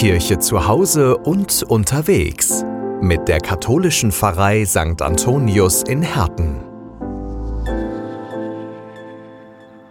Kirche 0.00 0.38
zu 0.38 0.66
Hause 0.66 1.18
und 1.18 1.62
unterwegs 1.62 2.64
mit 3.02 3.28
der 3.28 3.38
katholischen 3.38 4.12
Pfarrei 4.12 4.64
St. 4.64 5.02
Antonius 5.02 5.82
in 5.82 6.00
Herten. 6.00 6.58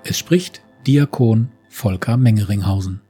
Es 0.04 0.18
spricht 0.18 0.64
Diakon 0.88 1.52
Volker 1.70 2.18
Mengeringhausen. 2.18 3.02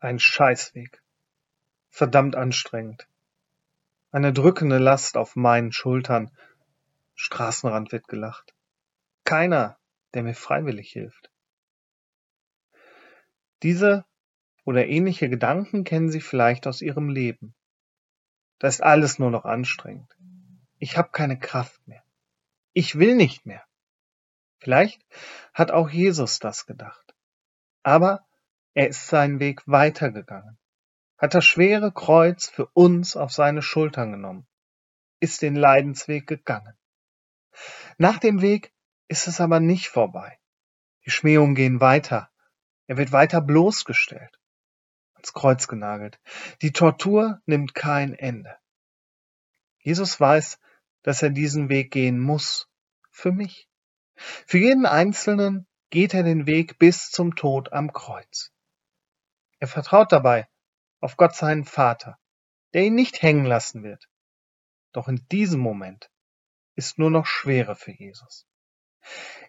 Ein 0.00 0.18
Scheißweg. 0.18 1.00
Verdammt 1.88 2.34
anstrengend. 2.34 3.06
Eine 4.10 4.32
drückende 4.32 4.78
Last 4.78 5.16
auf 5.16 5.36
meinen 5.36 5.70
Schultern. 5.70 6.32
Straßenrand 7.14 7.92
wird 7.92 8.08
gelacht. 8.08 8.56
Keiner, 9.22 9.78
der 10.14 10.24
mir 10.24 10.34
freiwillig 10.34 10.90
hilft. 10.90 11.30
Diese 13.62 14.04
oder 14.64 14.86
ähnliche 14.86 15.28
Gedanken 15.28 15.84
kennen 15.84 16.10
Sie 16.10 16.20
vielleicht 16.20 16.66
aus 16.66 16.82
Ihrem 16.82 17.08
Leben. 17.08 17.54
Da 18.58 18.68
ist 18.68 18.82
alles 18.82 19.18
nur 19.18 19.30
noch 19.30 19.44
anstrengend. 19.44 20.14
Ich 20.78 20.96
habe 20.96 21.10
keine 21.12 21.38
Kraft 21.38 21.86
mehr. 21.86 22.02
Ich 22.72 22.98
will 22.98 23.14
nicht 23.14 23.46
mehr. 23.46 23.64
Vielleicht 24.58 25.04
hat 25.54 25.70
auch 25.70 25.88
Jesus 25.88 26.38
das 26.38 26.66
gedacht. 26.66 27.14
Aber 27.82 28.26
er 28.74 28.88
ist 28.88 29.06
seinen 29.06 29.40
Weg 29.40 29.62
weitergegangen, 29.66 30.58
hat 31.16 31.34
das 31.34 31.44
schwere 31.44 31.92
Kreuz 31.92 32.48
für 32.48 32.66
uns 32.66 33.16
auf 33.16 33.32
seine 33.32 33.62
Schultern 33.62 34.12
genommen, 34.12 34.46
ist 35.18 35.42
den 35.42 35.56
Leidensweg 35.56 36.26
gegangen. 36.26 36.76
Nach 37.96 38.18
dem 38.18 38.42
Weg 38.42 38.72
ist 39.08 39.26
es 39.26 39.40
aber 39.40 39.60
nicht 39.60 39.88
vorbei. 39.88 40.38
Die 41.06 41.10
Schmähungen 41.10 41.54
gehen 41.54 41.80
weiter. 41.80 42.30
Er 42.86 42.96
wird 42.96 43.12
weiter 43.12 43.40
bloßgestellt 43.40 44.39
ans 45.20 45.32
Kreuz 45.32 45.68
genagelt. 45.68 46.20
Die 46.62 46.72
Tortur 46.72 47.40
nimmt 47.46 47.74
kein 47.74 48.14
Ende. 48.14 48.56
Jesus 49.78 50.18
weiß, 50.20 50.58
dass 51.02 51.22
er 51.22 51.30
diesen 51.30 51.68
Weg 51.68 51.90
gehen 51.90 52.18
muss. 52.18 52.68
Für 53.10 53.32
mich. 53.32 53.68
Für 54.14 54.58
jeden 54.58 54.86
Einzelnen 54.86 55.66
geht 55.90 56.14
er 56.14 56.22
den 56.22 56.46
Weg 56.46 56.78
bis 56.78 57.10
zum 57.10 57.34
Tod 57.34 57.72
am 57.72 57.92
Kreuz. 57.92 58.52
Er 59.58 59.68
vertraut 59.68 60.12
dabei 60.12 60.48
auf 61.00 61.16
Gott 61.16 61.34
seinen 61.34 61.64
Vater, 61.64 62.18
der 62.72 62.84
ihn 62.84 62.94
nicht 62.94 63.22
hängen 63.22 63.44
lassen 63.44 63.82
wird. 63.82 64.08
Doch 64.92 65.08
in 65.08 65.26
diesem 65.30 65.60
Moment 65.60 66.10
ist 66.76 66.98
nur 66.98 67.10
noch 67.10 67.26
Schwere 67.26 67.76
für 67.76 67.92
Jesus. 67.92 68.46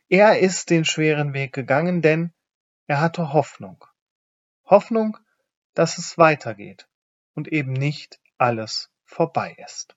Er 0.09 0.39
ist 0.39 0.69
den 0.69 0.85
schweren 0.85 1.33
Weg 1.33 1.53
gegangen, 1.53 2.01
denn 2.01 2.33
er 2.87 2.99
hatte 2.99 3.33
Hoffnung. 3.33 3.85
Hoffnung 4.65 5.17
dass 5.73 5.97
es 5.97 6.17
weitergeht 6.17 6.87
und 7.33 7.47
eben 7.47 7.73
nicht 7.73 8.19
alles 8.37 8.89
vorbei 9.05 9.55
ist. 9.65 9.95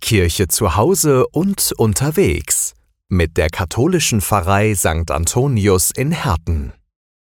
Kirche 0.00 0.48
zu 0.48 0.76
Hause 0.76 1.26
und 1.28 1.72
unterwegs 1.76 2.74
mit 3.08 3.36
der 3.36 3.48
katholischen 3.48 4.20
Pfarrei 4.20 4.74
St. 4.74 5.10
Antonius 5.10 5.90
in 5.90 6.12
Herten. 6.12 6.72